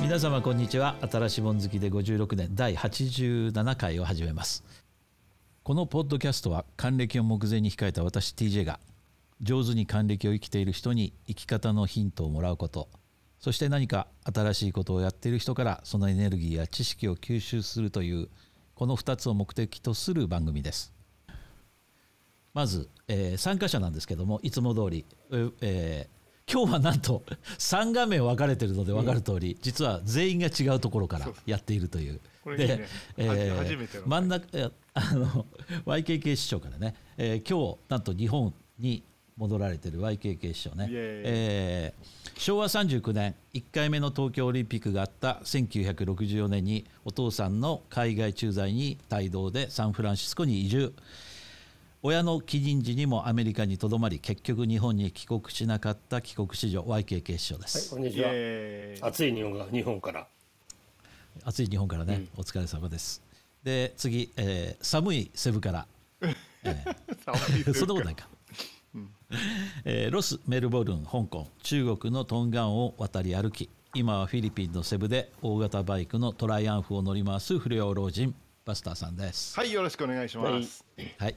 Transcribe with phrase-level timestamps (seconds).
[0.00, 0.96] 皆様こんにちは。
[1.10, 4.64] 新しいもん好きで56年第87回を始めます。
[5.62, 8.80] このポッドキャストは還暦を目前に控えた私 TJ が
[9.42, 12.88] 上手に還暦を生きている人に生き方のヒントをもらうこと。
[13.38, 18.30] そして何か新しいことをやっている人からそのエネルギーや知識を吸収するという
[18.78, 20.94] この2つを目的とする番組です。
[22.54, 26.18] まず、えー参加者なんですけどもいつも通り、ええー
[26.50, 27.24] 今日はなんと
[27.58, 32.20] 3画面分かれてるので分かる通り、実は全員が違うところからやっているという。
[32.44, 32.86] これいいね。
[33.16, 35.44] で、初めての真ん中えあの
[35.84, 39.02] YKK 師匠からね、えー今日なんと日本に
[39.38, 40.88] 戻られてる YKK 師匠ね。
[40.90, 50.92] えー昭和39年1回目の東京オリンピックがあった1964年にお父さんの海外駐在に帯同でサンフランシスコに移住。
[52.00, 59.08] 親の帰任時にもアメリカにとどまり結局日本に帰国しなかった帰国子女 YKK 師匠ではい、す、こんにちは。
[59.08, 60.28] 暑い日本が日本から。
[61.44, 63.20] 暑い日本からね、お疲れ様です。
[63.64, 65.86] で次、えー寒いセブから、
[66.22, 66.34] え
[67.24, 68.28] 寒いー そんなことないか、
[69.84, 71.48] えーロスメルボルン香港。
[71.62, 79.58] 中国のトンガンを渡り歩き今はフィリピンのセブで大型バイクのトライアンフを乗り回す不良老人バスターさんです。
[79.58, 80.84] はいよろしくお願いします、
[81.18, 81.36] はい、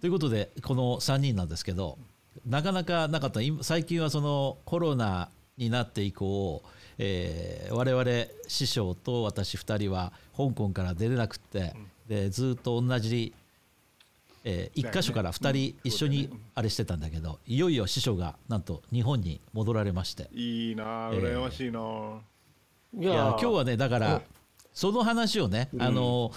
[0.00, 1.98] ということでこの3人なんですけど
[2.46, 3.40] なかなかなかった。
[3.40, 6.62] 今最近はそのコロナになって以降、
[6.98, 8.04] えー我々
[8.46, 11.74] 師匠と私2人は香港から出れなくって、
[12.08, 13.32] でずっと同じ、
[14.48, 20.28] え1箇所から2人一緒にあれしてたんだけどいよいよ師匠がなんと日本に戻られまして。
[20.32, 21.80] いいな羨ましいな。
[21.80, 22.20] あ、
[22.96, 24.22] いいや今日はねだから
[24.72, 26.30] その話をね、あの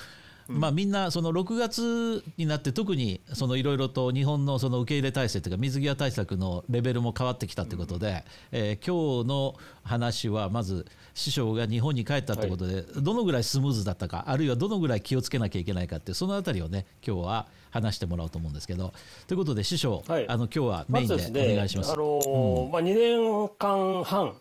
[0.47, 18.93] まあ、みんなその6月になって特にそのいろいろと日本のその受け入れ体制というか水際対策のレベルも変わってきたということで、えー今日の話はまず師匠が日本に帰ったということで、どのぐらいスムーズだったかあるいはどのぐらい気をつけなきゃいけないかっていうそのあたりをね今日は話してもらおうと思うんですけど。
[19.27, 20.27] ということで師匠、はい。
[20.27, 21.91] あの今日はメインでお願いします。
[21.91, 24.33] あのーまあ、2年間半、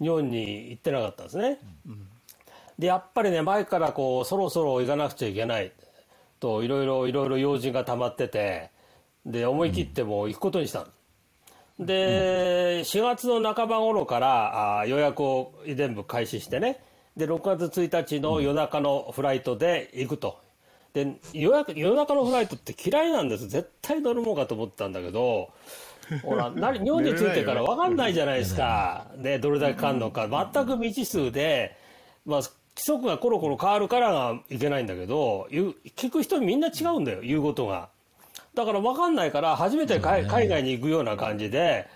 [0.00, 1.58] 日本に行ってなかったんですね。
[2.78, 5.72] で、やっぱりね、前からこう、そろそろ行かなくちゃいけない
[6.38, 8.70] と、いろいろ、いろいろ用事が溜まってて、
[9.26, 10.86] で、思い切ってもう行くことにした。
[11.78, 16.80] ので、4月の半ば頃からあー予約を全部開始してね、
[17.16, 20.40] で、6月1日の夜中のフライトで行くと。
[20.94, 23.48] で、予約、夜中のフライトって嫌いなんです。
[23.48, 25.50] 絶対乗るもんかと思ったんだけど、
[26.22, 29.06] ほら、 何、日本に着いてから分かんないじゃないですか。
[29.18, 30.28] で、どれだけかかんのか。
[30.54, 31.76] 全く未知数で、
[32.24, 37.88] まあ、規則がコロコロ変わるからがいけないんだけど、聞く人みんな違うんだよ、言うことが。
[38.54, 41.86] だから分かんないから、初めて海海外に行くような感じで、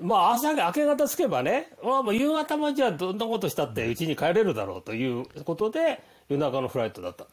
[0.00, 7.26] まあ、朝が明け方つけばね、まあ、夕方までじゃどんなことしたって、うちに帰れるだろうということで、夜中のフライトだった。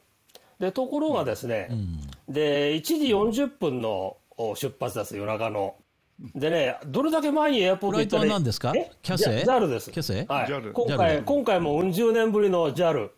[0.59, 1.69] で、ところがですね、
[2.27, 5.75] で、1時40分のお出発です、夜中の。
[6.33, 8.73] でね、どれだけ前にエアポート行ったらフライトは何ですか？
[8.75, 8.91] え？
[9.03, 9.41] キャセ？
[9.41, 9.91] イ JAL です。
[9.91, 10.21] キャセ？
[10.21, 13.09] イはい JAL 今回、今回もうん十年ぶりの JAL。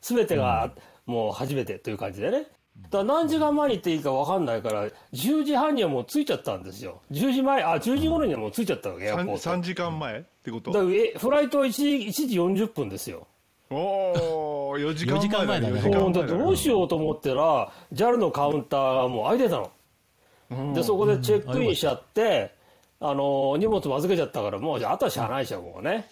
[0.00, 0.72] すべてが
[1.06, 2.46] もう初めてという感じでね。
[2.90, 7.00] だから何時間前に行っていいか分かんないから、10時半にはもう着いちゃったんですよ。
[7.12, 9.38] 10時前、あ、10時頃にはもう着いちゃったわけ、エアポー 3, ト。
[9.38, 10.72] 三時間前ってこと？
[10.72, 13.28] だからえフライト1時 ,1 時40分ですよ。
[13.72, 20.74] おお4時間4時間前だね4時間前だだどうしようと思ったら、JAL のカウンターがもう開いてたの。
[20.74, 22.54] で、そこでチェックインしちゃって、
[23.00, 26.08] あの、荷物も預けちゃったから、もう、じゃあ、あとはしゃあないでしょ、もうね。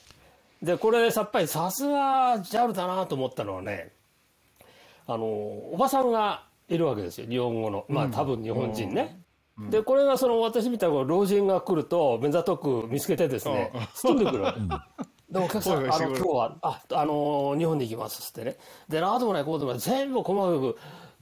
[0.62, 3.92] で、これ、さっぱり、さすが JAL だなと思ったのはね、
[5.06, 7.84] あの、おばさんがいるわけですよ、日本語の。
[7.88, 9.21] まあ、多分日本人ね。
[9.69, 14.60] で、これがその、私みたいな老人が来ると、目ざとく見つけてですね、包んでくるわけ。
[15.30, 18.56] で、お客さん、あの、今日は、あ、あの、日本に行きますってね。
[18.88, 20.77] で、ああでもない、こうでもない、全部細かく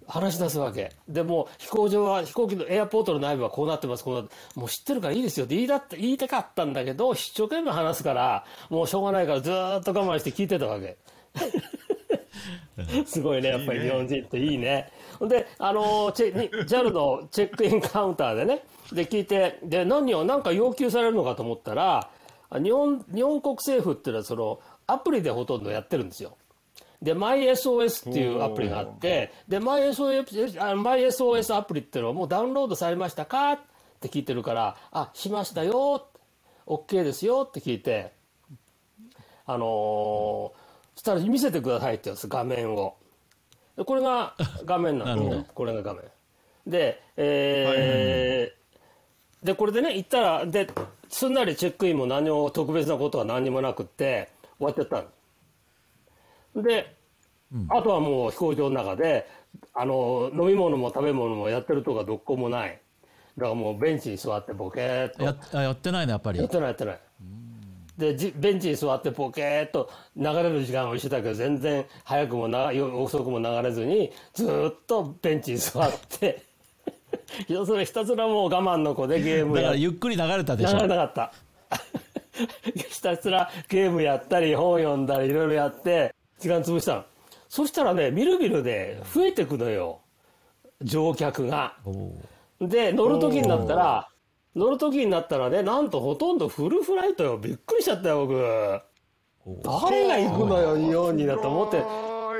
[0.06, 0.92] 話し出すわけ。
[1.08, 10.96] で、もう飛行場は、飛行機のエアポートの内部はこうなってます、こうなって、もう知ってるからいいですよって言いだって、言いたかったんだけど、一生懸命話すから、もうしょうがないからずーっと我慢して聞いてたわけ。
[13.04, 14.90] すごいね、やっぱり日本人っていいね。
[15.18, 18.62] ほんで、あの、チェ、に JAL のチェックインカウンターでね、
[18.92, 22.08] で、聞いて、で、何を、なんか要求されるのかと思ったら、
[22.52, 26.36] 日本、日本国政府っていうのは、その、アプリでほとんどやってるんですよ。
[27.02, 33.60] で、MySOS っていうアプリがあって、で、MySOS、あ MySOS アプリっていうのはもうダウンロードされましたかっ
[34.00, 36.08] て聞いてるから、あ、しましたよ、
[36.66, 38.12] OK ですよって聞いて、
[39.46, 42.96] あのーそしたら見せてくださいって言うんです、画面を。
[43.76, 44.34] でこれが
[44.64, 46.02] 画面なんで これが画面。
[46.66, 48.57] でえー
[49.42, 50.68] でこれでね行ったらで
[51.08, 55.04] すんなりチェックインも何も特別なことは何にもなくって終わっちゃった
[56.56, 56.62] の。
[56.62, 56.94] で、
[57.68, 59.26] あとはもう飛行場の中で
[59.74, 62.80] あの飲み物も食べ物もやってるとかどこもない。
[63.36, 65.24] だからもうベンチに座ってボケーっと。
[65.24, 66.40] やあやってないねやっぱり。
[66.40, 66.98] やってないやってない。
[67.96, 76.44] でじベンチに座ってポケーっと流れる時間をしてたけど全然早くもなよ遅くも流れずにずーっとベンチに座って
[77.48, 79.72] 要するにひたすらもう我慢の子で ゲームだかや。
[79.72, 80.76] らゆっくり流れたでしょ。
[80.76, 81.32] 流れなかった。
[82.88, 87.04] ひたすらゲームやったり本読んだりいろいろやって時間潰したの。
[87.48, 90.00] そしたらねみるみるで増えてくのよ。
[90.82, 91.74] 乗客が。
[92.60, 94.08] で乗る時になったら
[94.54, 97.38] 乗る時になったらねなんとほとんどフルフライトよ。
[97.38, 98.82] びっくりしちゃったよ僕。
[99.62, 101.78] 誰が行くのよ日本にだと思って。
[101.78, 102.34] は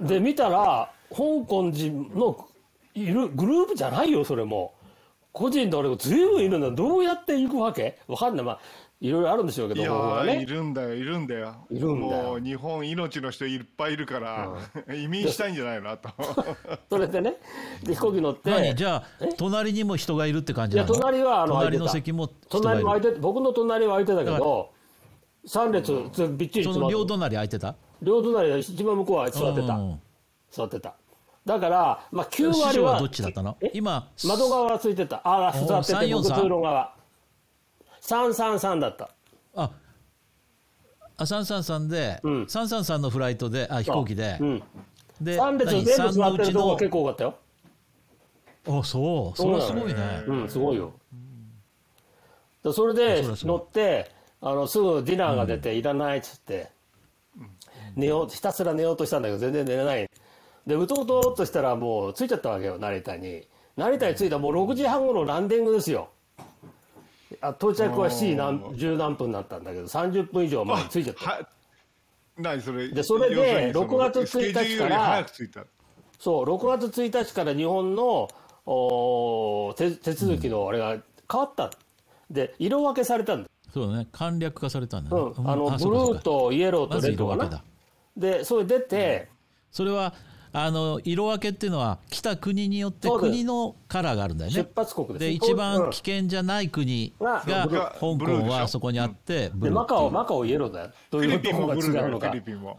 [0.00, 0.06] い。
[0.06, 2.48] で見たら香港人の
[2.94, 4.74] いるグループじゃないよそれも。
[5.32, 6.70] 個人で俺が随分いるんだ。
[6.70, 7.98] どうやって行くわけ？
[8.06, 8.44] わかんない。
[8.44, 8.60] まあ
[9.00, 11.54] いろいろあるんでしょうけどいや方法がーいねるんだよいるんだよ。
[11.70, 12.16] いるんだ。
[12.18, 14.52] よもう日本命の人いっぱいいるから、
[14.94, 15.90] 移民したいんじゃないの？
[15.90, 16.10] あと。
[16.90, 17.36] それでね
[17.82, 18.50] で飛行機乗って。
[18.50, 18.74] 何？
[18.76, 19.04] じゃあ
[19.38, 22.82] 隣にも人がいるって感じいやなの隣はあの隣の席も人がいる。
[22.82, 24.70] 隣も空いて僕の隣は空いてたけど
[25.46, 27.74] 3列びっちりその両隣空いてた？
[28.02, 29.74] 両隣は一番向こうは座ってた。
[29.74, 30.00] うん。
[30.50, 30.94] 座ってた
[31.44, 33.56] だからまあ9師割はどっちだったの？
[33.60, 33.70] え？
[33.74, 35.16] 今窓側はついてた。
[35.24, 36.94] ああお座ってて343僕通路側。
[38.00, 39.10] 333だった。
[39.56, 39.70] あ
[41.16, 42.42] あ333で、うん。
[42.44, 44.44] 333のフライトであ飛行機で、う。
[44.44, 44.62] ん。
[45.20, 45.84] で3列何？
[45.84, 46.76] 全部三座ってるとこのうちの？
[46.76, 47.34] 結構多かったよ。
[48.68, 49.36] あそう。
[49.36, 50.24] それはすごいね。
[50.26, 50.92] うんすごいよ。
[52.62, 56.70] でそれで乗ってあのすぐディナーが出ていらないっつって。
[57.94, 60.08] 寝ようひたすら寝ようとしたんだけど全然寝れない
[60.66, 63.46] でうとうとうとしたらもう着いちゃったわけよ成田に。
[63.76, 66.10] 成田に着いたらもう6時半頃ランディングですよ。
[67.40, 71.30] あ到着は7時何10何分になったんだけど30分以上前に着いちゃった。
[71.30, 71.48] は
[72.36, 72.88] 何それ？
[72.92, 75.64] でそれで要するにその6月1日スケジュールより早く着いた。
[76.18, 78.28] そう6月1日から日本の
[78.64, 80.96] お手手続きのあれが
[81.30, 81.70] 変わった、
[82.30, 86.20] で色分けされたんだ、そうだね簡略化されたんだね、うん、あのブルそうかそうか。
[86.20, 87.44] ーとイエローとレッドかな。
[87.46, 87.64] 色分けだ。
[88.16, 89.28] でそれ出て、
[89.72, 90.14] それは
[90.54, 94.56] あの色分けっていうのは来た国によって国のカラーがあるんだよね。
[94.56, 97.42] 出発国ですで一番危険険じゃない国が
[97.98, 99.74] 香港はそこにあってブルー。
[99.74, 100.90] でマカオマカオイエローだよ。
[101.10, 102.78] どうフィリピンいうとこが違うのかフィリピンも。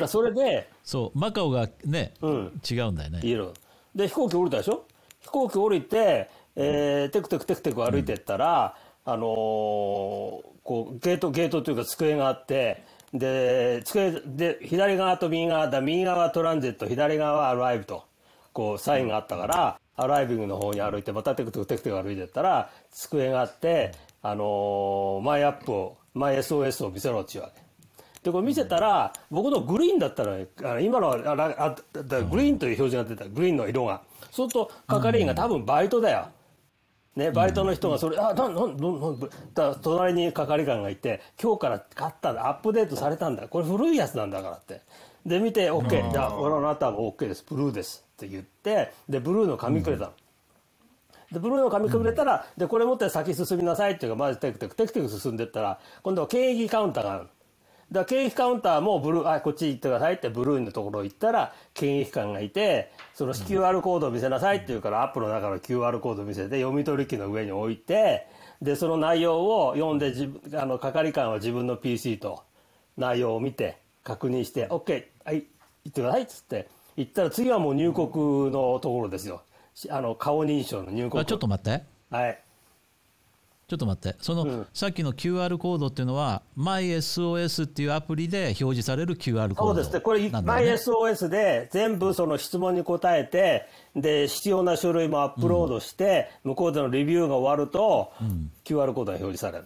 [0.00, 2.26] だそれでそうマカオがね、ん。
[2.70, 3.20] 違うんだよね。
[3.22, 3.52] イエロー。
[3.94, 4.84] で飛行機降りたでしょ？
[5.20, 18.04] 飛行機降りて、えーテクテクテクテク歩いてったら、あのーこうゲートゲートというか机があってで机で左側と右側だ右側はトランジェット左側はアライブと
[18.52, 23.92] こうサインがあったから、アライビングの方に歩いてまたテクテクテクテク歩いてったら机があって、
[24.22, 27.62] あのーマイアップをマイ SOS を見せろっていうわけ。
[28.22, 36.28] でこれ見せたら僕のグリーンだったらあの今のあらあだグリーンという表示が出たグリーンの色がそうすると係員が多分バイトだよ。
[37.16, 39.20] ね、バイトの人がそれ、あ、なん、なん、なん、なん
[39.54, 44.80] だ隣に係官がいて、今日から買ったんだ、アップデートされたんだ、これ古いやつなんだからって。
[45.26, 50.12] で、見て、OK、じゃあ、俺あなたも OK です、ブルーですって言って、で、ブルーの紙くれたの。
[51.32, 57.26] で、ブルーの紙くれたら、で、これ持って先進みなさいっていうか、まずテクテクテクテク進んでったら、今度は検疫カウンターがある。
[57.92, 68.26] だ検疫カウンターもブルー、あ、こっち行ってくださいってブルーのところ行ったら、検疫官がいて、その QR コードを見せなさいって言うから、アップの中の QR コードを見せて、読み取り機の上に置いて、
[68.62, 72.42] で、その内容を読んで、自分、あの、係官は自分の PC と
[72.96, 75.44] 内容を見て、確認して、OK、はい、
[75.84, 78.06] 行ってくださいっつって、行ったら次はもう入国
[78.50, 79.42] のところですよ。
[79.74, 81.20] しあの、顔認証の入国。
[81.20, 82.41] あちょっと待ってはい。
[83.72, 90.00] ちょっと待ってその、さっきの QR コードっていうのは MySOS っていうアプリで表示される QR コードそうですね。
[90.00, 98.12] これ、MySOS で全部その質問に答えて、で、必要な書類もアップロードして、向こうでのレビューが終わると、
[98.66, 99.64] QR コードが表示される。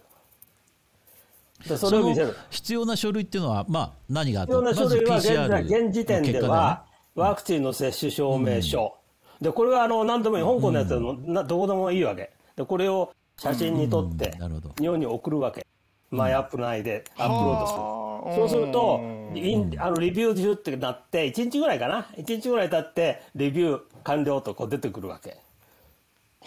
[1.67, 2.33] で、それを見せる。
[2.49, 8.93] 必要な書類っていうのは、まあ、何がある必要な書類は現 PCR 現時点では、ワクチンの接種証明書。
[9.41, 10.43] で、これはあの、何でもいい。
[10.45, 12.31] 香港のやつでも、などこでもいいわけ。
[12.55, 14.37] で、これを写真に撮って
[14.79, 15.65] 日本に送るわけ。
[16.09, 17.79] マイアップ内でアップロードする。
[17.79, 18.99] はあそうすると、
[19.35, 25.37] インあのレビュー中ってなって、1日ぐらいかな？1日ぐらい経って、レビュー完了とこう出てくるわけ。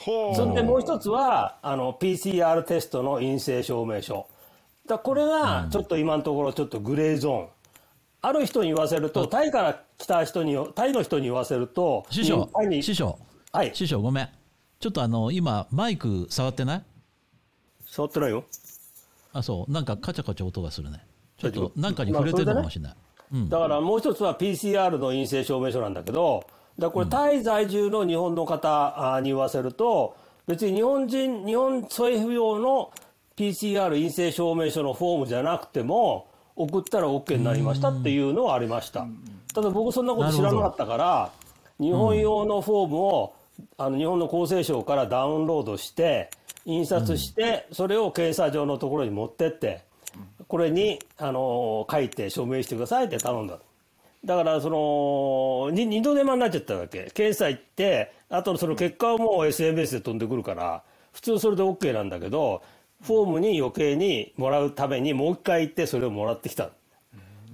[0.05, 4.27] それでもう一つは、あの、PCR テストの陰性証明書。
[4.87, 7.49] だこれが、ちょっと今のところちょっとグレーゾーン。
[8.23, 12.51] ある人に言わせると、タイから来た人に、タイの人に言わせると、師匠
[12.83, 13.19] 師匠
[13.53, 14.29] はい、師匠ごめん
[14.81, 16.83] ちょっとあの今マイク触ってない？
[17.87, 18.45] 触ってないよ。
[19.35, 19.71] あそう。
[19.71, 21.05] なんかカチャカチャ音がするね。
[21.37, 22.95] ちょっとなんかに触れてるのかもしれない、
[23.35, 23.49] うん。
[23.51, 26.47] だからもう一つは PCR の陰性証明書なんだけど、
[26.79, 32.91] だこれ、タイ在住の日本の方あに言わせると、別に日本人、日本政府用の
[33.37, 39.07] PCR 陰性証明書のフォームじゃなくても、送ったら OK になりましたっていうのはありました。
[39.55, 41.33] ただ僕、そんなこと知らなかったから、
[41.79, 43.35] 日本用のフォームを、
[43.77, 46.31] あの日本の厚生省からダウンロードして、
[46.65, 49.83] 印刷して、それを検査場のところに持ってって、
[50.49, 53.59] これに、あの書いて署名してくださいって頼んだ。
[54.25, 57.11] だから、その、二度手間になっちゃったわけ。
[57.15, 62.63] 検査行って、あとその結果はもう SMS で飛んでくるから、普通それで OK なんだけど、
[63.03, 66.71] フォームに余計にもらうためにもう一回行ってそれをもらってきた。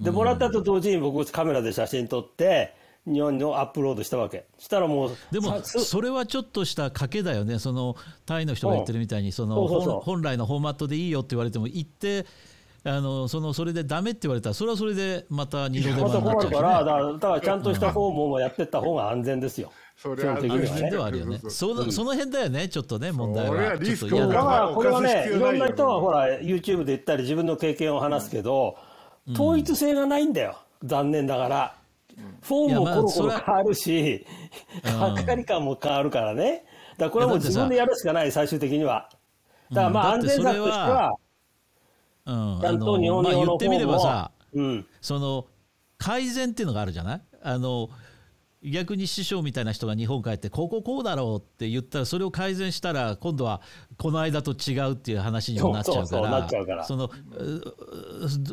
[0.01, 2.75] で、もらったと同時に僕カメラで写真撮って、
[3.07, 4.47] 日本にアップロードしたわけ。
[4.59, 7.59] したらもう、でもそれはちょっとした賭けだよね。
[7.59, 7.97] その
[8.27, 12.27] タイの人が言ってるみたいにその本本来のフォーマットでいいよって言われても行って
[12.85, 16.85] あのそのそれでダメって言われたらそれはそれでまた二度手また間になっ困るから、ちゃうしね。
[16.85, 19.73] だからだからちゃんとしたフォームもやってった方が安全ですよ。
[19.97, 20.49] それはね。
[20.49, 21.39] 安全ではあるよね。
[21.39, 23.55] そうそのその辺だよねちょっとね問題は。
[23.55, 28.77] はリスクをちょっと嫌だだからこれはね、いろん要な人がほら、YouTube で言ったり、自分の経験を話すけど、
[29.33, 31.75] 統一性がないんだよ、残念ながら。
[32.41, 34.27] フォームもコロコロ変わるし、
[34.83, 36.65] 係感も変わるからね。
[36.97, 39.09] だからこれはもう自分でやるしかない、最終的には。
[39.71, 41.13] だからまあ、安全策としては、
[42.27, 42.61] うん。
[42.61, 44.31] ちゃんと日本用のまあ言ってみればさ
[45.01, 45.47] その
[45.99, 47.23] 改善っていうのがあるじゃない？
[47.43, 47.91] あの
[48.63, 53.61] 逆に師匠みたいな人が日本帰ってこここうだろうって言ったらそれを改善したら今度は
[53.97, 56.85] この間と違うっていう話にもなっちゃうから。
[56.85, 57.11] その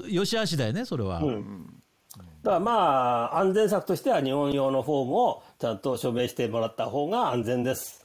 [0.08, 1.22] うよしあしだよねそれは、
[2.44, 8.04] だからまあ、安全策としては日本用のフォームをちゃんと署名してもらった方が安全です。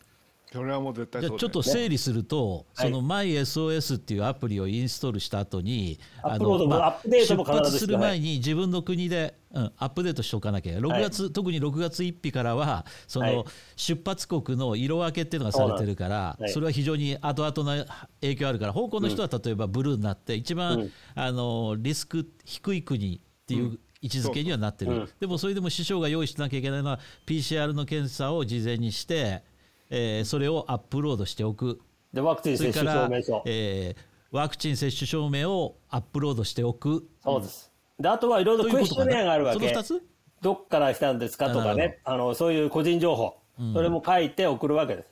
[0.52, 2.90] それはもう絶対そうだよじゃあちょっと整理すると、はい。
[2.90, 10.78] その MySOS っていうアプリをインストールした後にアップロードもあのアップデートも必ず出発する前に自分の国で、うん、アップデートしておかなきゃ。
[10.78, 13.44] 6月、特に6月1日からはその、はい。
[13.74, 16.54] 出発国の色分けっていうのがされてるからそ,、はい。
[16.54, 17.84] れは非常に後々の
[18.20, 20.92] 影響あるから香港の人は例えばブルーになって一番、うん。
[21.16, 25.08] あのリスク低い国っていう位置づけにはなってる、うん。
[25.20, 29.42] でもそれでも師匠が用意しなきゃいけないのは PCR の検査を事前にして、
[29.90, 31.80] えーそれをアップロードしておく。
[32.12, 33.42] で、ワクチン接種証明書。
[33.46, 37.08] えーワクチン接種証明をアップロードしておく。
[37.24, 37.72] そうです。
[37.98, 39.74] で、あとはいろいろクエスチョネアがあるわそのけ。
[39.74, 40.02] 2つ？
[40.42, 43.38] どっから来たんですかとかね、あのそういう個人情報、
[43.72, 45.04] それも書いて送るわけで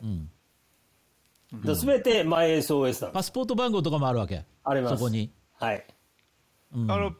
[1.64, 1.80] す。
[1.80, 3.06] すべて MySOS なんです。
[3.06, 4.44] パスポート番号とかもあるわけ。
[4.62, 4.96] あります。
[4.96, 5.32] そこに。
[5.54, 5.84] はい。
[6.74, 7.12] あの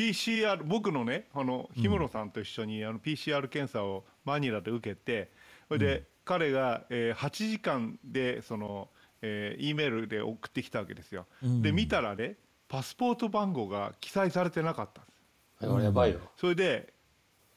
[0.00, 5.30] PCR 僕のねあの氷室さんと一緒にあの PCR 検査をマニラで受けて
[5.68, 8.88] それで彼が、えー8時間でその、
[9.20, 11.26] えー、E メールで送ってきたわけですよ。
[11.60, 12.36] で見たらね
[12.68, 15.84] パスポート番号が記載されてなかったんです。
[15.84, 16.20] やばいよ。
[16.36, 16.92] それで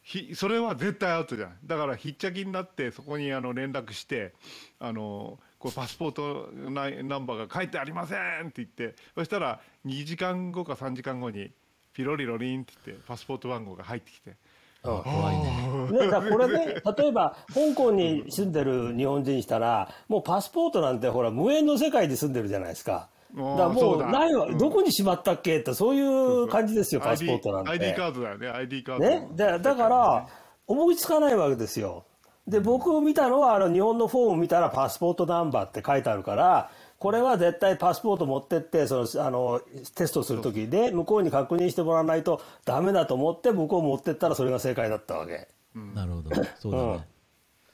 [0.02, 4.34] ひそれは絶対アウトじゃないだからひっちゃきになってそこにあの連絡して
[4.80, 11.52] あのこれパスポートナイナンバーが書いてありませんって言ってそしたら2時間後か3時間後に
[11.94, 14.30] ピロリロリンって言ってパスポート番号が入ってきて。
[14.30, 14.36] うん
[14.84, 15.92] 怖いね。
[15.92, 23.08] ね、だからこれで、例えば、香港に住んでる日本人したら、もうパスポートなんて、ほら、無縁の世界で住んでるじゃないですか。
[23.34, 24.58] だからもそうないわ、うん。
[24.58, 27.72] どこにしまったっけって、そういう感じですよ、パスポートなんて。
[27.72, 28.50] ID, ID カードだよね。
[28.50, 30.28] ID カードね、だだから、
[30.68, 32.04] 思いつかないわけですよ。
[32.48, 36.70] で、僕見たのは、あの、日本のフォーム見たら、パスポートナンバーって書いてあるから、
[37.04, 39.60] これは絶対パスポート持ってって、その、あの、
[39.94, 45.50] テストするときで、向こうに確認してもらわないとダメだと思って、僕を持ってったらそれが正解だったわけ。
[45.76, 46.32] なるほど。
[46.58, 47.02] そうだね、うん。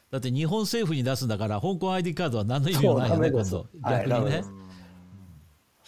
[0.10, 3.68] だって日本政府に出すんだから香港 ID カードは何の意味もないよね今度。
[3.84, 4.50] はい逆にね、ダメです。
[4.50, 4.58] だか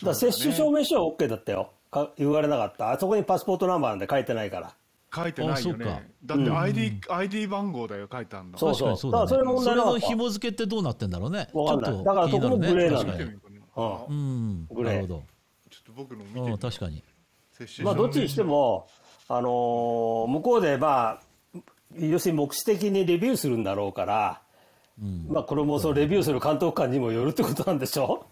[0.03, 1.71] ら接種証明書は OK だったよ。
[1.89, 2.91] か言われなかった。
[2.91, 4.75] あそこにパスポートナンバーなんて書いてないから。
[5.13, 6.11] 書いてないよね。
[6.23, 8.71] だって ID,、ID 番号だよ書いてあるんだそう。
[8.71, 11.49] 確かにそうだ,、ね、だからそれ問題なかのった紐付けってどうなってんだろうね。
[11.53, 11.91] わかんない。
[11.91, 13.29] ちょっとだからそこもグレーなんだよ。
[13.29, 13.59] 確かに。
[13.75, 14.05] うん。
[14.07, 14.93] うんグレー。
[14.93, 15.23] なるほど
[15.69, 17.03] ちょっと僕の見てみ確かに。
[17.83, 18.87] まあ、どっちにしても、
[19.29, 21.59] あのー向こうで、まあ、
[21.97, 24.41] 要するに目視的にレビューするんだろうから、
[25.27, 28.25] まあ、これもそのレビューする監督官にもよるってことなんでしょ？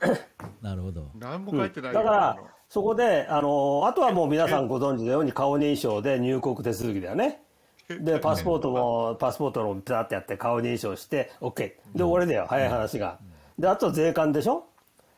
[0.60, 1.10] なるほど。
[1.14, 2.36] 何も書いてないよ、だから、
[2.74, 7.40] そこで、あのーあとはもう皆さんご存知のように顔認証で入国手続きだよね。
[7.88, 11.54] で、パスポートも、パスポートのピタってやって顔認証して、OK。
[11.60, 13.20] で、終わりだよ、早い話が。
[13.60, 14.64] で、あと税関でしょ？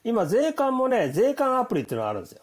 [0.04, 2.42] 今、税関もね、税関アプリっていうのがあるんですよ。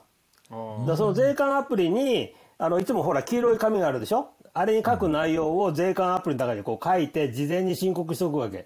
[0.87, 4.29] だその税関アプリに、あのいつもほら黄色い紙があるでしょ？
[4.55, 8.65] あれに書く内容を税関アプリの中にこう書いて事前に申告しておくわけ。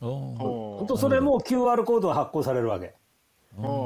[0.00, 0.08] おー。
[0.42, 2.86] お本当それも QR コードが発行されるわけ。
[2.86, 3.05] お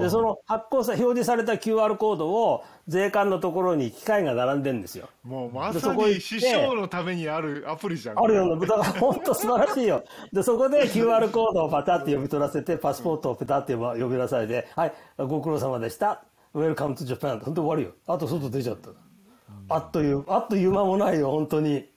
[0.01, 5.09] でその発行さ表示された QR コードを税関のところに機械が並んでんですよ。
[5.23, 8.19] もうまさに師匠のためにあるアプリじゃん。
[8.19, 10.03] あるよだから本当素晴らしいよ。
[10.33, 17.91] でそこで QR コードをパタって読み取らせてパスポートをペタって呼び出されて「はいご苦労様でした」「Welcome to Japan」本当終わるよ。
[18.09, 18.91] あと外出ちゃった。
[19.69, 21.89] あっというあっという間もないよ本当に。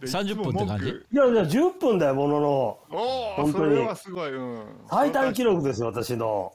[0.00, 0.88] で30分って感じ？
[0.88, 2.48] いやいや10分だよものの。
[2.48, 3.74] おお本当に。
[3.74, 4.34] それはすごい。
[4.34, 4.66] うん。
[4.88, 6.52] 最短記録ですよ私の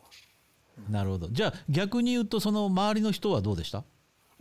[0.90, 1.28] なるほど。
[1.30, 3.84] じゃあ逆に言うとその周りの人はどうでした？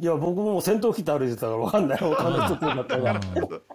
[0.01, 1.99] いや僕も戦闘機って歩いてたから分かんない。
[1.99, 3.13] 他の人ってだったら。
[3.13, 3.15] い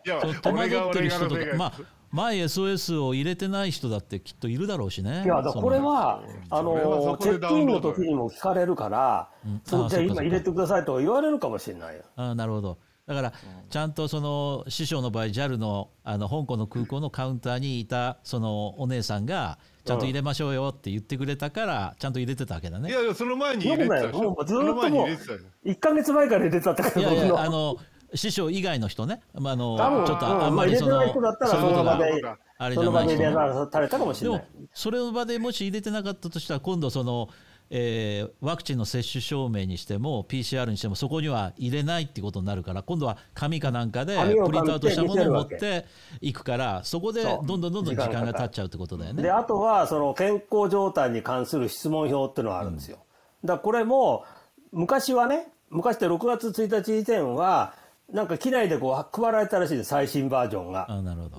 [0.06, 1.42] や戸惑ってる人とか。
[1.58, 1.74] まあ
[2.12, 5.24] 前 SOS を入れてない人だってきっといるだろうしね。
[5.26, 9.30] いやだからこれはあのこチェックインの時にも聞かれるから、
[9.66, 12.04] そうじゃあ今入れてくださいとか言われるかもしれないよ。
[12.16, 12.78] あーなるほど。
[13.08, 13.34] だから
[13.70, 22.90] ちゃんとその師匠の場合 JAL のあの香港の空港のカウンターにいたそのお姉さんがちゃんと入れましょうよって言ってくれたからちゃんと入れてたわけだね。
[22.90, 27.78] いやいやその前に入れてたもうずーっとょその前に入れてたでしょ1か月前から入れてたってからいやいやあの
[28.16, 31.92] 師匠以外の人ね、まあ、あの多分ちょっとうんあんまりそのまあ入れてない人だったらそういうことが。
[31.94, 32.24] その場で
[32.60, 33.36] あれじその場でゃない人ね入れ
[33.74, 34.48] られたかもしでもれない。
[34.74, 37.28] それの場でもし入れてなかったとしたら今度その、
[37.76, 44.16] えーワクチンの接種証明にしても PCR にしてもそこには入れないってことになるから今度は紙かなんかで
[44.46, 45.86] プリントアウトしたものを持って
[46.22, 49.32] いくからそこでどんどんどんどん時間が経っちゃうってことだよねで。
[49.32, 53.00] あとはその健康状態に関する質問票っていうのがあるんですよ。
[53.44, 54.26] だからこれも
[54.72, 57.74] 昔はね昔って6月1日以前は
[58.12, 60.88] なんか機内でこう配られたらしいです最新バージョンが。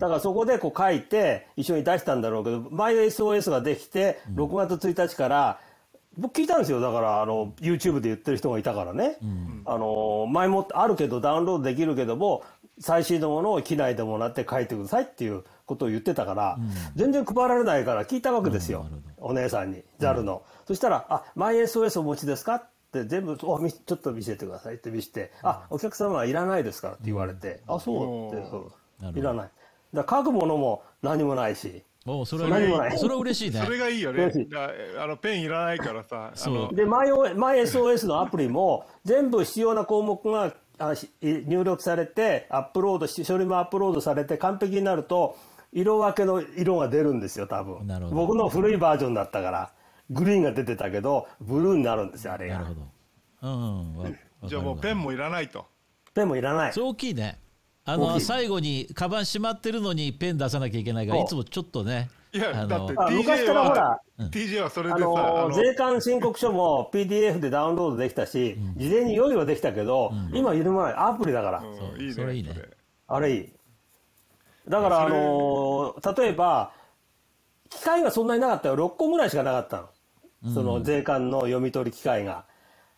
[0.01, 5.61] だからそこでこう書いて一緒に出したんだろうけど、マイ SOS ができて、6月1日から、
[6.19, 6.81] 僕聞いたんですよ。
[6.81, 9.19] だから、あの、YouTube で言ってる人がいたからね。
[9.65, 12.45] あの、前もあるけど、ダウンロードできるけども、
[12.79, 16.59] 最新のものを機内でもらって書いてくださいっていうことを言ってたから、
[16.97, 18.87] 全然配られないから聞いたわけですよ。
[19.19, 20.43] お姉さんに、JAL の。
[20.67, 22.57] そしたら、あ、マイ SOS お持ちですか？
[22.57, 26.89] って全部おみちょっと見せてくださいって見せて、あお客様はいらないですか？
[26.89, 29.19] らって言われて、あそうってそう。
[29.19, 29.51] いらない。
[29.93, 33.51] だ書くものも何もないしおそれはそれは嬉しい。
[33.51, 33.63] ね。
[33.65, 34.31] それがいいよね。
[34.99, 36.73] あのペンいらないからさあの。
[36.73, 45.37] でマイ SOS のアプリも全部必要な項目があし入力されてアップロードし処理もアップロードされて完璧になると
[45.73, 47.87] 色分けの色が出るんですよ多分。
[47.87, 48.17] なるほど。
[48.17, 49.73] 僕の古いバージョンだったから。
[50.11, 52.59] グリーンが出てたけどブルーになるんですよあれが。
[52.59, 52.81] なるほど。
[53.43, 55.65] うんじゃあもうペンもいらないと。
[56.13, 56.73] ペンもいらない。
[56.75, 57.39] それ大きいね
[57.87, 72.01] あの最後にカバン閉まってるのにペン出さなきゃいけないからいつもちょっとねいやあのだって TJ からほらは TJ はそれであさあのの税関申告書も PDF でダウンロードできたし、事前に用意はできたけど、今いるもないアプリだから、うん。
[72.01, 72.13] いいね。
[72.13, 72.51] それいいね。
[73.07, 73.53] あれいい。
[74.69, 76.73] だからあのー例えば
[77.69, 79.89] 機械がそんなになかったよ6個ぐらいしかなかった
[80.45, 80.53] の。
[80.53, 82.45] その税関の読み取り機械が。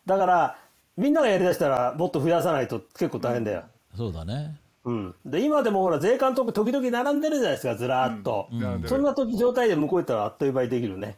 [0.05, 0.57] だから
[0.95, 3.63] みんながやりだしたらもっと増やさないと結構大変だよ、
[3.95, 4.55] そうだね
[4.87, 11.17] うん、で今でもほら税関とか時々並んでるじゃないですかずらーっと、並んそんな時状態で向こう行ったらあっという間にできるね、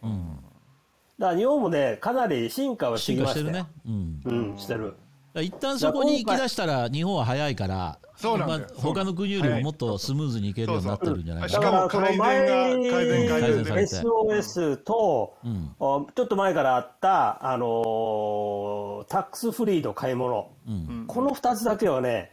[1.19, 4.95] だから日本もねかなり進化はして進きましてるね、うん、うんしてる。
[5.35, 8.59] 一旦そこに行き出したら日本は早いからそうなんだよ。
[8.61, 11.49] まあ他の国よりももっとスムーズに行けるようになってるんじゃない？
[11.49, 13.95] しかなかも改善が改善改善改善されて。
[13.95, 15.75] SOS と、ん。
[15.79, 20.49] あちょっと前からあった、あのータックスフリーの買い物、
[21.07, 22.31] この2つだけはね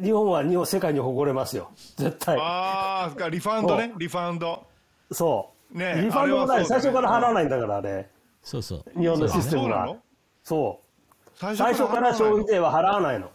[0.00, 1.70] 日本は日本世界に誇れますよ。
[1.96, 2.36] 絶対。
[2.38, 3.92] ああリファウンドね。
[3.96, 4.66] リファウンド。
[5.12, 6.64] そう、ねえリファンドもない、ね。
[6.64, 8.08] 最初から払わないんだからあれ
[8.42, 9.00] そうそう。
[9.00, 9.68] 日本のシステムが。
[9.68, 9.98] そうなの？
[10.44, 10.80] そ
[11.26, 11.30] う。
[11.34, 13.30] 最最初から消費税は払わないの。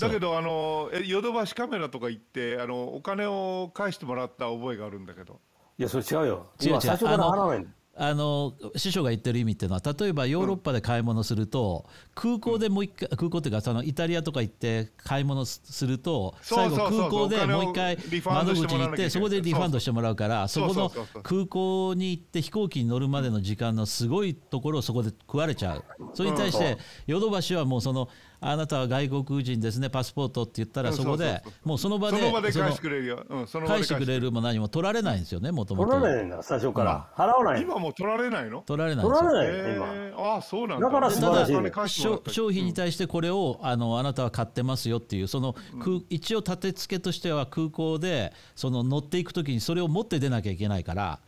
[0.00, 5.40] だけどあのえヨドバシカメラとか行ってあのお金を返してもらった覚えがあるんだけど。
[5.78, 6.46] いやそれ違うよ。
[6.60, 6.70] 違う違う。
[6.70, 20.90] 今最初から払わないのあの師匠が言ってる意味っていうのは例えばヨーロッパで買い物すると、空港でもう一回空港っていうかそのイタリアとか行って買い物すると最後空港でもう一回窓口に行っしてそこでリファンドしてもらうからそこの
[21.22, 25.84] 空港に行って飛行機に乗るまでの時間のすごいところをそこで食われちゃう。
[26.14, 28.08] それに対してヨドバシはもうその
[28.46, 34.30] あなたは外国人ですねパスポートって言ったらうんそこでもうその場で返してくれるよ、うん、返してくれる。
[34.30, 35.92] も何も取られないんですよねもともと。
[35.92, 38.62] 取らないんだ最初から、払わないの今もう取られないの？
[38.66, 39.86] 取られない取られないの今。
[39.94, 40.86] えー、ああそうなんだ。
[40.86, 51.20] だから商品に対してこれをあのあなたは買ってますよっていうその空一応立て付けとしては空港でその乗っていくときにそれを持って出なきゃいけないから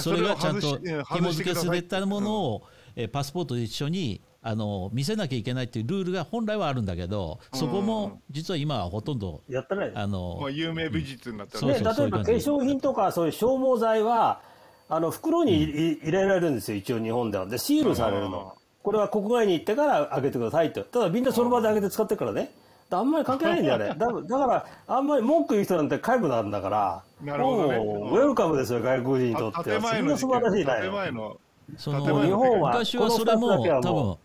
[0.00, 0.78] それがちゃんと
[1.14, 2.62] 紐付けさいすべったものを
[2.96, 14.40] えーパスポートと一緒にあの見せなきゃいけないっていうルールが本来はあるんだけどそこも実は今はほとんどやってないあのまあ、有名美術になったら、そうね、例えば化粧品とかそういう消耗剤は
[14.88, 15.64] あの袋にい
[16.02, 17.46] 入れられるんですよ一応日本では。
[17.46, 18.54] でシールされるの。
[18.82, 20.82] これは国外に行ってから開けてくださいと。
[20.82, 22.50] ただみんなその場で開けて使ってるからね。
[22.88, 23.86] だあんまり関係ないんだよね。
[23.98, 27.02] だだからあんまり文句言う人なんて皆無なんだから。
[27.22, 27.76] なるほどね。
[27.76, 29.80] もうウェルカムですよ外国人にとっては。
[29.82, 31.36] そんな素晴らしいな建よ前の。
[31.76, 34.16] その建前の日本は昔はそれも多分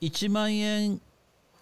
[0.00, 1.00] 1万円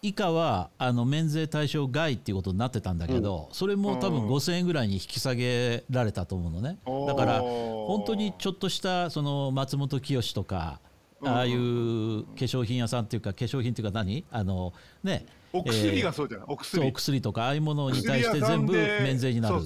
[0.03, 6.79] 以下はあの免税対象外っていうことになってたんだけど、それも多分うん5000円ぐらいに引き下げられたと思うのね。
[6.85, 10.81] おーだから本当にちょっとしたその松本清とか
[11.21, 14.25] うんああいう化粧品屋さんっていうか化粧品っていうか何？
[14.31, 14.73] あの
[15.03, 15.27] ね。
[15.53, 19.57] お薬がえーそうじゃない、おそう薬お薬とかああいうものに対して全部免税になる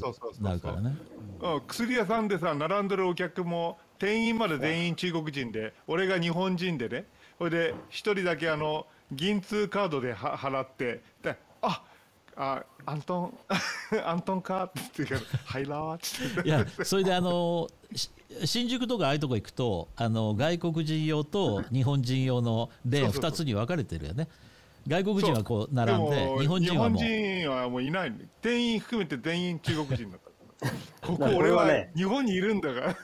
[0.40, 0.96] なるからね。
[1.40, 1.60] うん。
[1.66, 7.04] 薬屋さんでさ並んでるお客も店員まで全員中国人で俺が日本人でね
[7.40, 11.82] それで一人だけあの銀通カードでは払ってであ
[12.36, 13.38] あアントン
[14.04, 18.10] アントンかって言ってるけど「はいらー」っていやそれであのし
[18.44, 23.30] 新宿とかああいうとこ行くとあの外国人用と日本人用のレーンそうそうそう。
[23.30, 24.28] 2つに分かれてるよね。
[24.86, 26.98] 外国人はこう並んでも日本人はもう。
[26.98, 28.14] 日本人はもういない。
[28.40, 30.29] 店員含めて全員中国人だった
[31.00, 32.96] ここ俺は日本にいるんだから。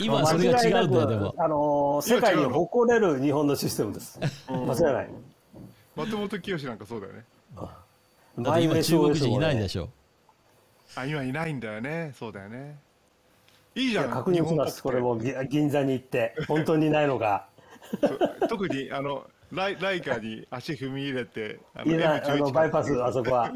[0.00, 1.34] 今それが違うんだよでも。
[1.38, 4.18] あのー世界に誇れる日本のシステムです。
[4.48, 5.10] 間違いない。
[5.96, 7.24] 松本清なんかそうだよね。
[8.38, 9.88] だって今中国人いないでょしょ。
[10.96, 12.12] あ今いないんだよね。
[12.18, 12.78] そうだよね。
[13.74, 16.34] いいじゃん確認しますこれもぎ銀座に行って。
[16.48, 17.48] 本当にいないのか
[18.48, 23.52] 特にあのライライカに足踏み入れてあいないあ M11 のバイパスあそこは。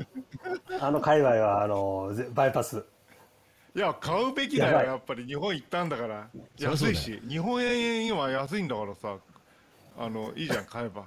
[0.80, 2.84] あの界隈はあのぜバイパス
[3.78, 6.26] いや買うべきだよやっぱり日本行ったんだから。
[6.58, 9.16] 安いし日本円今安いんだからさ。
[9.96, 11.04] あのいいじゃん買えば。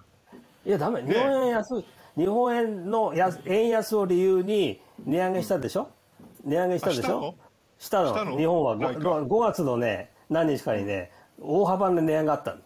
[0.65, 1.01] いやダメ。
[1.01, 1.86] 日本円安い。
[2.15, 5.89] 日本円の安円安を理由に値上げしたでしょ？
[6.45, 7.36] 値上げしたでしょ？
[7.77, 8.10] したの？
[8.10, 8.38] したの。
[8.38, 8.77] 日本は。
[8.77, 8.99] ないか。
[9.01, 12.62] 5, 5月のね何日かにね大幅な値上げがあったの。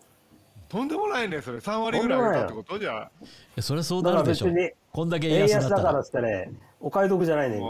[0.70, 1.58] とんでもないねそれ。
[1.58, 2.78] 3割ぐらい上げたってこと？
[2.78, 3.10] じゃい
[3.56, 4.46] やそれはそうなるでしょ。
[4.46, 5.82] だから別にこんだけ円円安だから。
[5.82, 7.68] 安だったらっつってねお買い得じゃないね今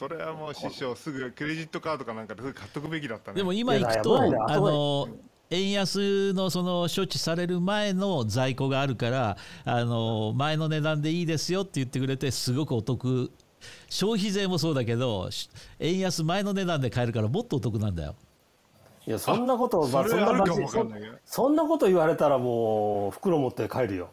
[0.00, 3.36] それはもう師匠すぐクレジットカードかなんかで買っとくべきだったね。
[3.36, 5.08] でも今行くとあの
[5.50, 9.36] 円安のその処置される前の在庫があるから
[9.66, 13.30] あの前の値段でいいですよって言ってくれてすごくお得。
[13.90, 18.14] 消費税もそうだけどし円安前の値段で買えるからもっとお得なんだよ。
[19.06, 24.08] いやそんなことそんなこと言われたらもう袋持って帰るよ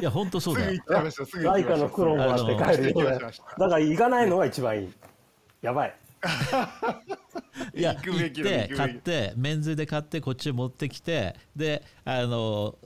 [0.00, 0.82] いや本当そうだよ。
[1.76, 4.92] の袋もらって帰るよだから行かないのが一番いい。
[5.62, 5.94] やばい。
[7.74, 12.76] い や行くべき行って買って免税で買ってこっちへ持ってきてであの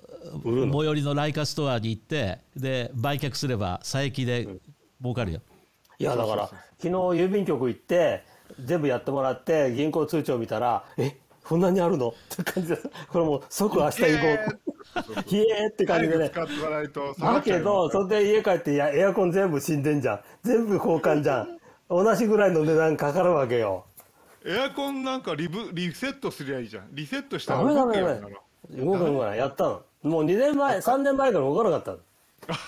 [0.42, 4.48] 最寄りのライカストアに行ってで売却すれば佐伯で
[5.00, 5.40] 儲かるよ、
[5.98, 8.24] いやだから昨日郵便局行って
[8.60, 11.16] 全部やってもらって銀行通帳見たらえ
[11.48, 12.08] こんなにあるの？
[12.08, 12.76] って感じで。
[13.10, 14.26] これもう即明日行こ
[15.22, 15.22] う。
[15.26, 16.28] ひえーって感じでね。
[16.28, 17.14] 使っておかないと。
[17.18, 20.20] だけどそれで家帰っていやエアコン全部死んでんじゃん。
[20.42, 21.58] 全部交換じゃん。
[21.88, 23.86] 同じぐらいの値段かかるわけよ。
[24.44, 26.88] エアコンなんかリブリセットすりゃいいじゃん。
[26.92, 29.82] リセットしたダらメダメダメ動くよ動く動かやったの。
[30.02, 31.98] もう2年前3年前から動かなかったの。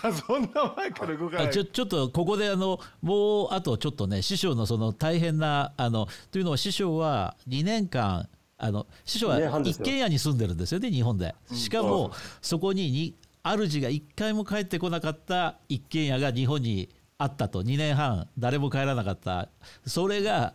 [0.03, 1.47] あそんな前から動かない。
[1.47, 8.29] あちょちょっとここであのもうあとちょっとね師匠のその大変なあのというのは師匠は2年間
[8.63, 11.35] あの師匠は一軒家に住んでるんですよね日本で。
[11.53, 17.63] しかもそこにに主が一回も帰ってこなかった一軒家が日本にあったと。
[17.63, 19.49] 2年半誰も帰らなかった。
[19.87, 20.53] それが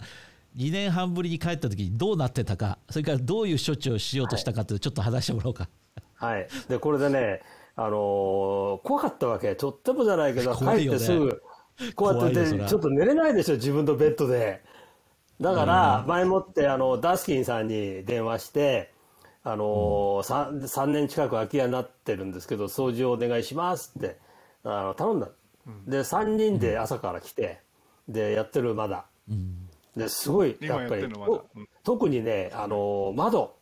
[0.56, 2.78] 2年半ぶりに帰った時にどうなってたか。
[2.92, 5.68] それからどういう処置をしようとしたかっていうちょっと話してもらおうか。
[6.14, 6.48] はい。
[6.70, 7.42] でこれでね
[7.76, 9.56] あのー怖かったわけ。
[9.56, 10.98] とってもじゃないけど帰怖いよね。
[10.98, 11.42] ってすぐ
[11.96, 14.64] こうやって怖いよそれはでちょっと寝れないでしょ自分のベッドで
[15.42, 18.92] だから前もってあのダスキンさんに電話して
[19.44, 24.18] あのー 3, 3年近く空き家になってるんですけど掃除をお願いしますって
[24.64, 25.30] あの頼んだ。
[25.88, 27.60] で3人で朝から来て
[28.08, 29.06] でやってるまだ。
[29.96, 31.08] ですごい今やっぱり
[31.84, 33.56] 特にねあの窓。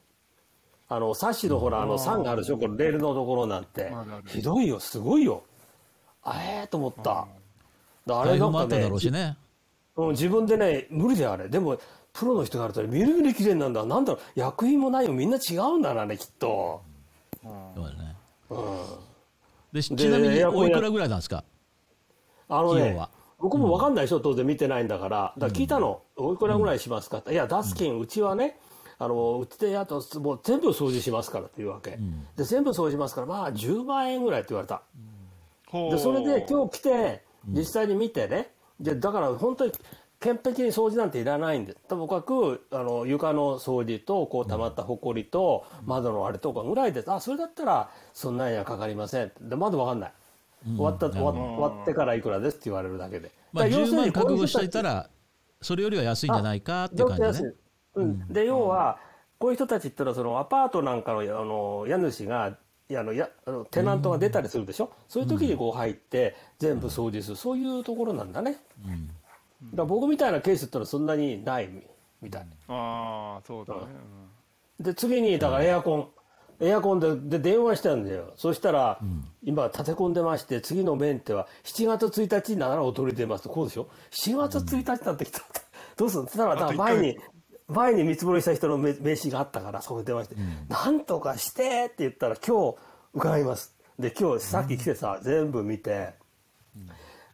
[0.89, 2.57] あのサッシのほらあの酸があるでしょ？
[2.57, 3.91] このレールのところなんて。
[4.27, 5.43] ひどいよすごいよ。
[6.23, 7.27] あえーと思った。
[8.05, 8.39] だあれ台
[8.89, 9.37] なんしねね。
[9.95, 11.49] うん自分でね無理だよあれ。
[11.49, 11.77] でも
[12.13, 13.85] プロの人がやるとねみるみる綺麗になるんだ。
[13.85, 16.81] なんだろう薬品もないよみんな違うんだなねきっと。
[17.43, 17.49] そ
[17.81, 18.15] うだね。
[18.49, 18.77] うん。
[19.73, 21.43] でちなみにおいくらぐらいなんですか？
[22.49, 23.09] あのね費用は。
[23.39, 25.33] 僕も分かんないでしょ当然見てないんだから。
[25.37, 28.57] だから聞いたの、おいくらぐらいしますかって、いやダスキン、うちはね
[28.99, 31.99] あのうちでやともう全部掃除しますからっていうわけ、
[32.37, 34.83] で全部掃除しますからまあ10万円ぐらいって言われた、
[35.73, 39.71] でそれで今日来て実際に見てね、でだから本当に
[40.19, 49.31] 完璧に掃除なんていらないんでともかくあの床の掃除とこう溜まったほこりと窓のあれとかぐらいで、あそれだったらそんなにはかかりません。
[49.41, 50.13] でまだ分かんない、
[50.65, 55.09] 終わった終わ終わってからいくらですって言われるだけで、まあ、10だから要するに万覚悟しこういたら
[55.61, 57.53] それよりは安いんじゃないかって感じね。
[57.95, 58.97] うん、で要は
[59.37, 62.57] こういう人たちってのはそのアパートなんかのあの家主が
[62.89, 71.81] いやあのやあのテナントが出たりするでしょ、そういう時にこう入って全部掃除する、そういうところなんだね、だから僕みたいなケースってのはそんなにないみ
[72.21, 73.81] みたい、ああそうだね、
[74.79, 76.07] で次にだからエアコン、
[76.59, 78.33] エアコンでで電話したんだよ。
[78.35, 78.99] そしたら、
[79.43, 83.47] 今立て込んでまして次のメンテは7月1日なら踊り出ます。
[83.47, 85.39] こうでしょ？7月1日になってきた、
[85.95, 87.17] どうするだから前に
[87.67, 90.35] 前に見積もりした人の名名刺があったからそこで電話して
[90.69, 92.77] 「なんとかして」って言ったら今日
[93.13, 93.75] 伺います。
[93.99, 96.13] で今日さっき来てさ、全部見て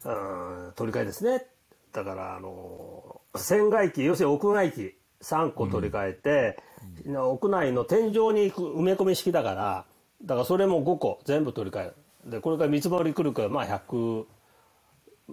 [0.04, 0.72] うん。
[0.76, 1.46] 取り替えですね。
[1.92, 6.58] だからあの船外機要するに屋外機3個取り替えて、
[7.06, 9.84] 屋内の天井に埋め込み式だから
[10.22, 11.84] だからそれも5個全部取り替え
[12.24, 14.24] るでこれから見積もり来るからまあ100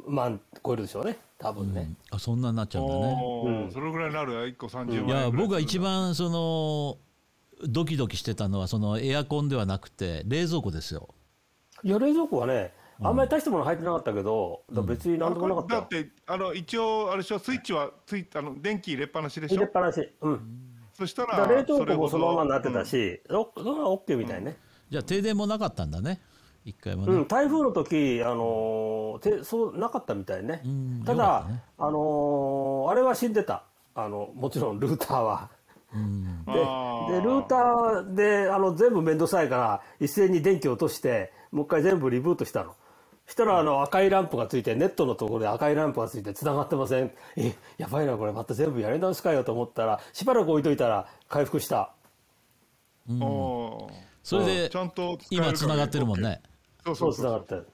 [0.06, 1.18] 万超えるでしょうね。
[1.40, 3.18] 多分ね、あそんなになっちゃうんだね。
[3.20, 3.72] おー。
[3.72, 4.40] それぐらいになるよ。
[4.48, 5.06] 1個30万円。
[5.06, 6.98] いや僕がする一番その
[7.68, 11.10] ドキドキしてたのはそのエアコンではなくて冷蔵庫ですよ。
[11.84, 15.76] いや冷蔵庫はねあんまり大したもの入ってなかったけど、だから別になんともなかった。
[15.76, 17.40] よだってあの一応あれでしょ？
[17.40, 19.56] スイッチはついあの電気入れっぱなしでしょ？
[19.56, 20.10] 入れっぱなし。
[20.22, 20.40] うん。
[20.94, 24.58] そしたらら冷凍庫もそのままになってたし、そそれは OK みたいね、
[24.90, 26.20] じゃあ停電もなかったんだね
[26.68, 31.64] 一回もね、うん、台風の時あのーてそうなかったみたいね、んただ、ね。
[31.78, 33.64] あのーあれは死んでた。
[33.96, 35.50] あのもちろんルーターは。
[35.96, 36.44] うん。
[36.46, 36.60] でで
[37.22, 42.76] ルーターであの全部面倒くさいから一斉に電気を落としてもう一回全部リブートしたの。
[43.26, 47.12] したらあの赤いランプがついてネットのところで赤いランプがついて繋がってません。
[47.38, 48.34] えやばいなこれ。
[48.34, 51.94] また全部やり直しかよと思ったらしばらく置いといたら回復した。
[53.10, 54.08] おー。
[54.28, 54.70] それで
[55.32, 56.42] 今つながってるもんね
[56.88, 57.14] そうそそうう。
[57.14, 57.68] そう繋がってる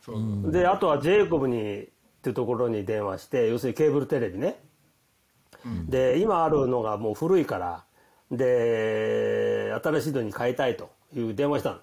[0.00, 0.12] そ
[0.48, 0.52] う。
[0.52, 1.86] であとはジェイコブにっ
[2.20, 4.60] ていうところに電話して要するにケーブルテレビね、
[5.88, 7.84] で今あるのがもう古いから
[8.30, 11.78] で新しいのに変えたいという電話したの。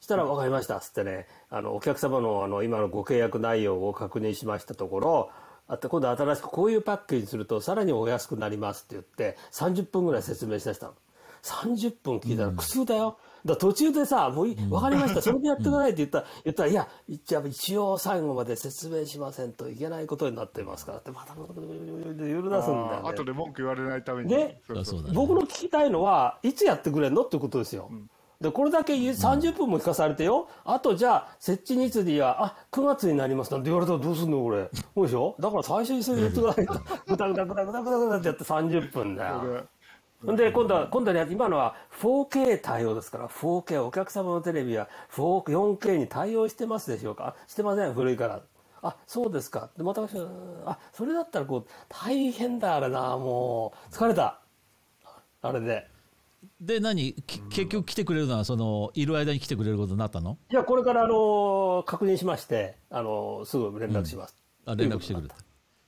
[0.00, 5.30] そしたら「分かりました」っつってねあのお客様のあの今のご契約内容を確認しましたところ
[5.68, 10.94] あと今度新しくこういうパッケージにするとさらにお安くなりますって言って30分ぐらい説明してたの。
[11.42, 15.22] 30分聞いたら苦痛だよ、だから途中でさ「もういい分かりました。
[15.22, 24.60] それでやってください」って言ったら言ったら「いや一応一応最後まで説明しませんといけないことになってますから」ってまた揺る出すんだよねで文句言われないためにで
[25.14, 27.90] 僕の聞きたいのはいつやってくれんのってことですよ、
[28.40, 36.72] でこれだけ言う30分も聞かされてよ、あとじゃあ設置日時はあ9月になりますなんて言われたらどうすんのこれそうでしょだから最初にそれ言ってくださいと
[37.06, 39.66] ぐたぐたぐたぐたぐたぐたってやって30分だよ
[40.24, 47.28] ほんで今度は今度はね今のは 4K 対応ですから 4K お客様のテレビは 4K に対応してますでしょうか？
[47.28, 47.94] あしてません？
[47.94, 48.40] 古いから。
[48.82, 49.70] あそうですか。
[49.76, 50.28] でまた私は
[50.66, 53.94] あそれだったらこう大変だあれなもう。
[53.94, 54.40] 疲れた。
[55.42, 55.86] あれで。
[56.60, 57.14] で何？
[57.26, 60.38] き結局来てくれるのはそのいる間に来てくれることになったの？
[60.50, 65.34] じゃあこれからあの確認しましてあのすぐ連絡します、あ連絡してくれた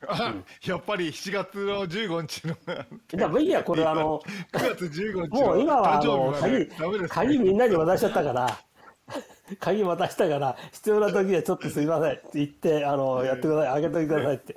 [0.08, 0.34] あ
[0.66, 2.56] やっぱり7月の15日の。
[3.08, 4.20] じゃあいいやこれあの
[4.52, 8.58] 9月15日もう今はあ誕の鍵鍵みんなに渡しちゃったから。
[9.60, 13.68] 鍵渡したから必要な時はちょっとすいませんって言ってあのやってください。
[13.68, 14.52] あげといてくださいって。
[14.52, 14.56] い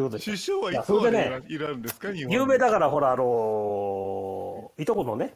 [0.00, 0.24] うことで。
[0.24, 2.10] 首相はいやつまでいらんですか？
[2.10, 5.34] 有名だからほらあのいとこのね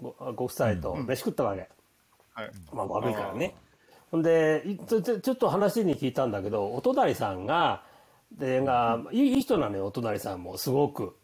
[0.00, 1.68] ごご夫妻と飯食ったわけ、
[2.32, 2.50] はい。
[2.72, 3.54] まあ悪いからね。
[4.10, 7.82] ほんでいちょちょちょっと話に聞いたんだけどお隣さんが
[8.38, 11.16] でがいいいい人なのよお隣さんもすごく。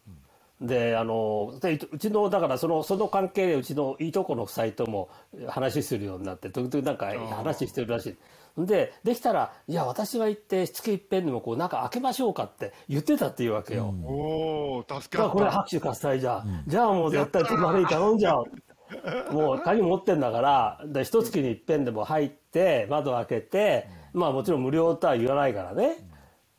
[0.60, 5.08] であのでうちのだからそのその関係でうちのいとこの夫妻とも
[5.48, 8.10] 話するようになって時々なんか話してるらし
[8.58, 8.66] い。
[8.66, 13.94] でできたら「いや私が行って月いっぺんでもこう中開けましょうか」って言ってたっていうわけよ。
[14.04, 15.32] おお助かった。
[15.32, 18.46] これ拍手喝采じゃん、じゃあもう絶対隣に頼んじゃおう。
[19.32, 25.96] もう鍵持ってんだからで一月に一遍でも入って窓開けてまあもちろん無料とは言わないからね、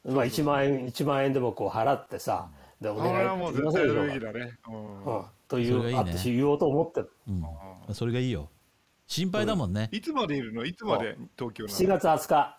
[0.05, 4.57] まあ、1万円1万円でもこう払ってさでおこれは願いもう絶対やるべきだね。
[4.67, 5.05] うん。
[5.05, 5.93] うん、といそれがいいね。
[5.93, 7.11] うあって言おうと思ってる。
[7.87, 8.49] うん、それがいいよ。
[9.05, 10.65] 心配だもんね、いつまでいるの？
[10.65, 11.17] いつまで？
[11.37, 12.57] 東京な7の月20日。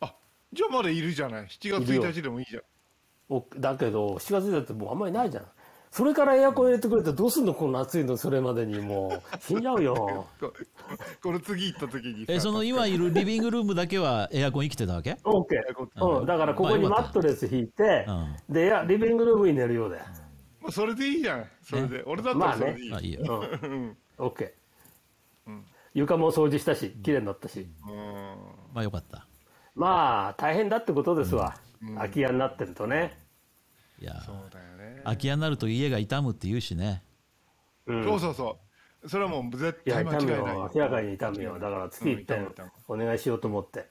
[0.00, 0.14] あ
[0.52, 1.46] じゃあまだいるじゃない。
[1.46, 2.62] 7月1日でもいいじゃん。
[3.28, 5.44] おだけど7月だってもうあんまりないじゃん
[5.92, 9.22] それからエアコン入れてくれてどうすんのこの暑いのそれまでにもう。
[9.40, 10.26] 死んじゃうよ。
[10.40, 10.54] こ
[11.22, 12.24] この次行った時に。
[12.24, 18.06] さえその今いるリビングルームだけはエアコン生きてたわけ？OK、うん、だからここにマットレス引いて、
[18.48, 20.04] でいやリビングルームに寝るようだよ、
[20.62, 21.46] もうそれでいいじゃん。
[21.62, 23.44] それで、俺だったらそれでいい、あいいよ。
[23.62, 23.96] うん。
[24.16, 24.50] OK、
[25.92, 27.68] 床も掃除したし綺麗になったし、
[28.72, 29.26] まあよかった。
[29.74, 31.54] まあ大変だってことですわ、
[31.96, 33.18] 空き家になってるとね、
[34.00, 34.64] いやそうだよ。
[34.64, 34.71] ね、
[35.04, 37.02] 空き家になると家が傷むって言うしね。
[37.86, 38.58] うん、そうそうそ
[39.04, 39.08] う。
[39.08, 40.36] それはもう絶対間違いない。
[40.36, 40.70] 痛むよ。
[40.74, 41.54] 明らかに痛むよ。
[41.54, 42.52] だから月一遍うん。
[42.52, 43.86] 痛む痛むお願いしようと思って。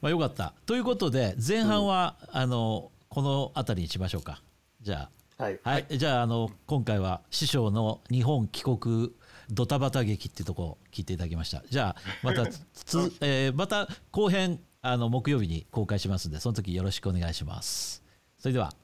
[0.00, 0.54] まあよかった。
[0.66, 4.42] ということで前半は、あのこの辺りにしましょうか。
[4.82, 5.60] じゃはい。
[5.64, 9.12] あはい、じゃああの今回は師匠の日本帰国
[9.50, 11.62] ドタバタ劇っていうところを聞いていただきました。
[11.68, 18.02] じゃあまた つ、えーまた後編あの木曜日に公開しますんでその時よろしくお願いします。
[18.38, 18.74] それでは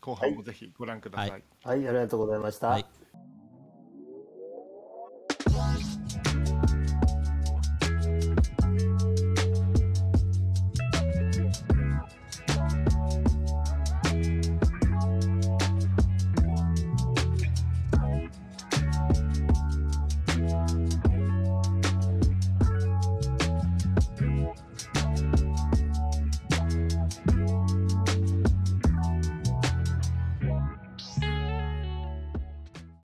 [0.00, 1.42] 後半もぜひご覧ください、はい。
[1.64, 2.86] はいありがとうございました、はい